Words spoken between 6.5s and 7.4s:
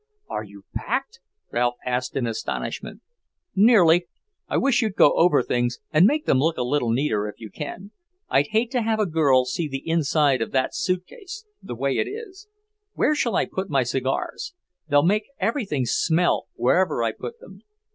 a little neater, if